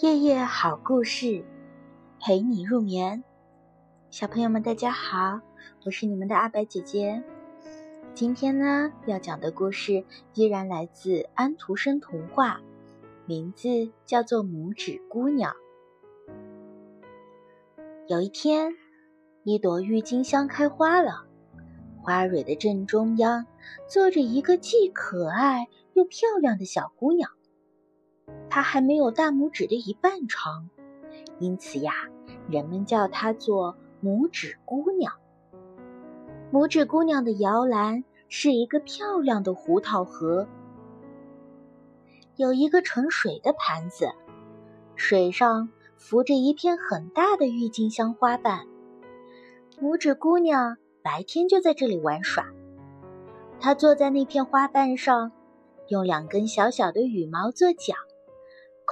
[0.00, 1.44] 夜夜好故事，
[2.20, 3.22] 陪你入眠。
[4.10, 5.40] 小朋友们，大家好，
[5.84, 7.22] 我是你们的阿白姐姐。
[8.12, 10.04] 今天呢，要讲的故事
[10.34, 12.60] 依然来自安徒生童话，
[13.24, 15.52] 名字叫做《拇指姑娘》。
[18.08, 18.74] 有一天，
[19.44, 21.24] 一朵郁金香开花了，
[22.02, 23.46] 花蕊的正中央
[23.88, 27.30] 坐着一个既可爱又漂亮的小姑娘。
[28.48, 30.68] 她还没有大拇指的一半长，
[31.38, 31.92] 因此呀，
[32.48, 35.12] 人们叫她做拇指姑娘。
[36.52, 40.46] 拇指姑娘的摇篮是一个漂亮的胡桃盒，
[42.36, 44.12] 有一个盛水的盘子，
[44.94, 48.66] 水上浮着一片很大的郁金香花瓣。
[49.80, 52.46] 拇指姑娘白天就在这里玩耍，
[53.58, 55.32] 她坐在那片花瓣上，
[55.88, 57.96] 用两根小小的羽毛做桨。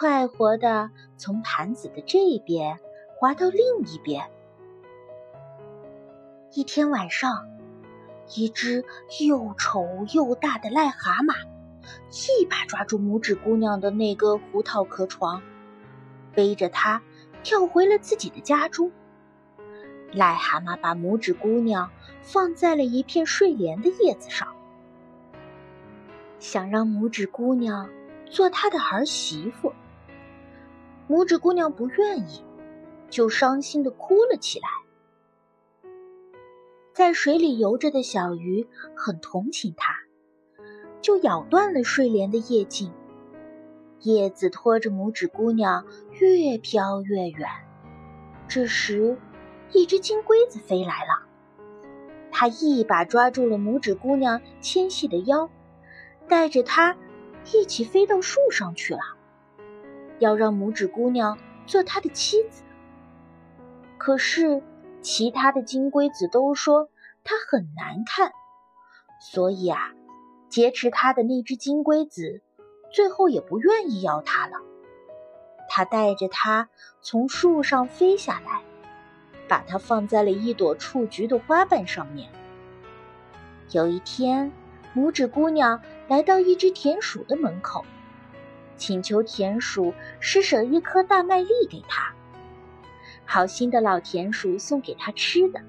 [0.00, 2.78] 快活地从盘子的这边
[3.18, 4.30] 滑到另一边。
[6.54, 7.46] 一天晚上，
[8.34, 8.82] 一只
[9.20, 9.84] 又丑
[10.14, 11.34] 又大的癞蛤蟆
[12.40, 15.42] 一把抓住拇指姑娘的那个胡桃壳床，
[16.34, 17.02] 背着她
[17.42, 18.90] 跳回了自己的家中。
[20.14, 21.90] 癞蛤蟆把拇指姑娘
[22.22, 24.48] 放在了一片睡莲的叶子上，
[26.38, 27.90] 想让拇指姑娘。
[28.30, 29.74] 做他的儿媳妇，
[31.10, 32.44] 拇指姑娘不愿意，
[33.08, 34.68] 就伤心的哭了起来。
[36.92, 39.92] 在水里游着的小鱼很同情她，
[41.00, 42.92] 就咬断了睡莲的叶茎，
[44.02, 45.84] 叶子拖着拇指姑娘
[46.20, 47.48] 越飘越远。
[48.46, 49.18] 这时，
[49.72, 51.26] 一只金龟子飞来了，
[52.30, 55.50] 它一把抓住了拇指姑娘纤细的腰，
[56.28, 56.96] 带着她。
[57.52, 59.00] 一起飞到树上去了，
[60.20, 62.62] 要让拇指姑娘做他的妻子。
[63.98, 64.62] 可是
[65.02, 66.88] 其他的金龟子都说
[67.24, 68.30] 她很难看，
[69.20, 69.92] 所以啊，
[70.48, 72.40] 劫持她的那只金龟子
[72.92, 74.58] 最后也不愿意要她了。
[75.68, 76.68] 他带着她
[77.02, 78.62] 从树上飞下来，
[79.48, 82.30] 把她放在了一朵雏菊的花瓣上面。
[83.72, 84.52] 有一天。
[84.92, 87.84] 拇指姑娘来到一只田鼠的门口，
[88.80, 92.14] 请求田鼠施舍一颗大麦粒给他。
[93.26, 95.60] 好心的老田鼠送给他吃的，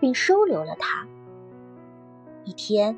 [0.00, 1.06] 并收留了他。
[2.44, 2.96] 一天，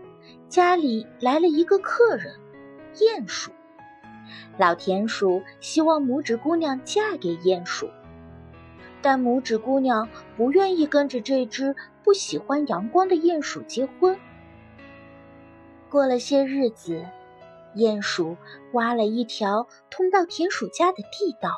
[0.49, 2.33] 家里来了一个客人——
[2.95, 3.51] 鼹鼠。
[4.57, 7.91] 老田鼠希望拇指姑娘嫁给鼹鼠，
[9.03, 11.75] 但拇指姑娘不愿意跟着这只
[12.05, 14.17] 不喜欢阳光的鼹鼠结婚。
[15.89, 17.05] 过了些日子，
[17.77, 18.37] 鼹鼠
[18.73, 21.51] 挖了一条通到田鼠家的地道，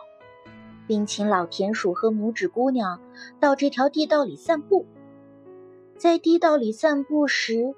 [0.86, 3.00] 并请老田鼠和拇指姑娘
[3.40, 4.86] 到这条地道里散步。
[5.96, 7.74] 在地道里散步时，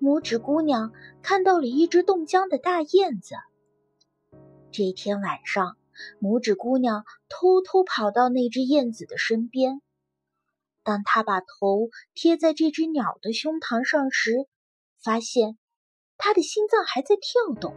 [0.00, 3.36] 拇指姑娘看到了一只冻僵的大燕子。
[4.70, 5.76] 这天晚上，
[6.20, 9.80] 拇指姑娘偷偷跑到那只燕子的身边。
[10.82, 14.46] 当她把头贴在这只鸟的胸膛上时，
[15.02, 15.56] 发现。
[16.18, 17.74] 他的心脏还在跳动。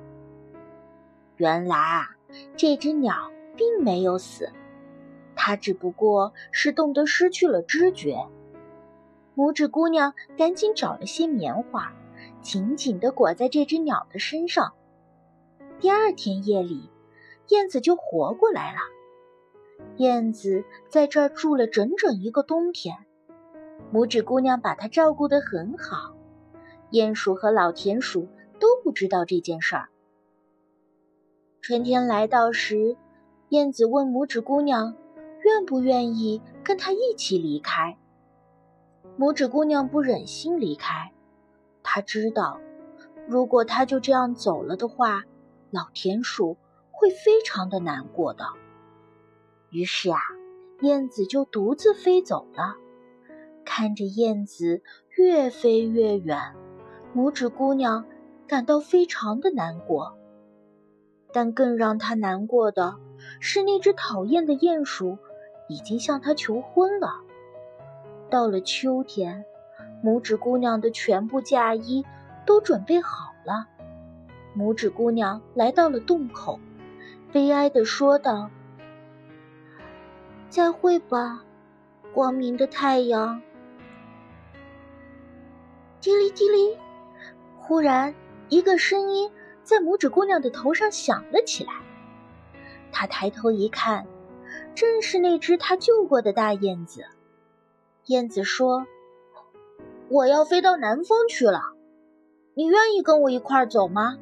[1.38, 2.09] 原来啊，
[2.57, 4.52] 这只鸟并没有死，
[5.35, 8.18] 它只不过是冻得失去了知觉。
[9.35, 11.94] 拇指姑娘赶紧找了些棉花，
[12.41, 14.74] 紧紧地裹在这只鸟的身上。
[15.80, 16.90] 第二天夜里，
[17.47, 18.80] 燕子就活过来了。
[19.97, 22.97] 燕子在这儿住了整整一个冬天，
[23.91, 26.16] 拇指姑娘把它照顾得很好。
[26.91, 28.28] 鼹鼠和老田鼠
[28.59, 29.90] 都不知道这件事儿。
[31.62, 32.97] 春天来到时，
[33.50, 34.96] 燕子问拇指姑娘，
[35.44, 37.97] 愿不愿意跟她一起离开。
[39.18, 41.13] 拇指姑娘不忍心离开，
[41.81, 42.59] 她知道，
[43.28, 45.24] 如果她就这样走了的话，
[45.69, 46.57] 老田鼠
[46.92, 48.45] 会非常的难过的。
[49.69, 50.18] 于是啊，
[50.81, 52.75] 燕子就独自飞走了。
[53.63, 54.81] 看着燕子
[55.16, 56.56] 越飞越远。
[57.16, 58.06] 拇指姑娘
[58.48, 60.18] 感到非常的难过，
[61.34, 62.96] 但更让她难过的
[63.40, 65.18] 是，那只讨厌的鼹鼠
[65.68, 67.19] 已经向她求婚了。
[68.30, 69.44] 到了秋天，
[70.02, 72.06] 拇指姑娘的全部嫁衣
[72.46, 73.68] 都准备好了。
[74.56, 76.60] 拇指姑娘来到了洞口，
[77.34, 78.50] 悲哀地说道
[80.48, 81.44] ：“再会吧，
[82.14, 83.42] 光明的太阳。”
[86.00, 86.78] 滴哩滴哩。
[87.63, 88.13] 忽然，
[88.50, 89.31] 一个声音
[89.63, 91.72] 在拇指姑娘的头上响了起来。
[92.92, 94.06] 她抬头一看，
[94.75, 97.06] 正是那只她救过的大燕子。
[98.08, 98.86] 燕子说
[100.10, 101.62] ：“我要飞到南方去了，
[102.56, 104.18] 你愿意跟我一块儿走吗？”“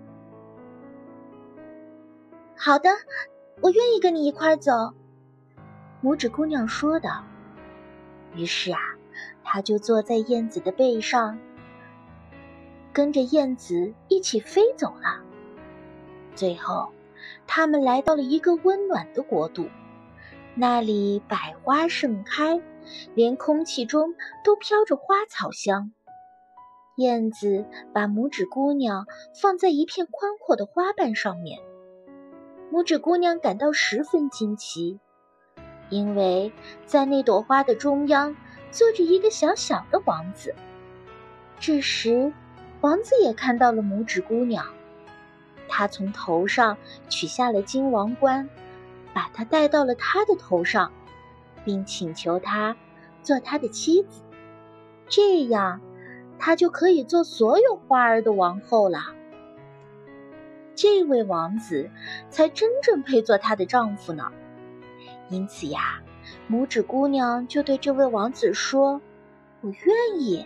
[2.56, 2.90] 好的，
[3.62, 4.74] 我愿意跟你一块儿走。”
[6.04, 7.24] 拇指姑娘说道。
[8.36, 8.80] 于是啊，
[9.44, 11.40] 她就坐在燕子的背上，
[13.00, 15.24] 跟着燕子一起飞走了。
[16.36, 16.92] 最后，
[17.48, 19.70] 他们来到了一个温暖的国度，
[20.54, 22.62] 那里百花盛开。
[23.16, 25.94] 连空气中都飘着花草香。
[26.98, 29.06] 燕子把拇指姑娘
[29.42, 31.62] 放在一片宽阔的花瓣上面，
[32.70, 35.00] 拇指姑娘感到十分惊奇，
[35.90, 36.52] 因为
[36.86, 38.36] 在那朵花的中央
[38.72, 40.54] 坐着一个小小的王子。
[41.62, 42.34] 这时，
[42.82, 44.66] 王子也看到了拇指姑娘，
[45.68, 46.78] 他从头上
[47.10, 48.50] 取下了金王冠，
[49.14, 50.92] 把它戴到了他的头上。
[51.66, 52.76] 并请求他
[53.22, 54.22] 做他的妻子，
[55.10, 55.82] 这样
[56.40, 59.00] 他就可以做所有花儿的王后了。
[60.74, 61.92] 这位王子
[62.30, 64.32] 才真正配做她的丈夫呢。
[65.28, 66.02] 因此呀，
[66.50, 69.02] 拇指姑娘就对这位王子说
[69.60, 70.46] ：“我愿意。”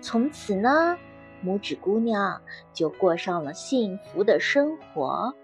[0.00, 0.96] 从此呢，
[1.44, 2.40] 拇指姑娘
[2.72, 5.34] 就过上了幸福的生活。